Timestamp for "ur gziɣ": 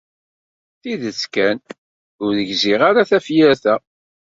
2.25-2.81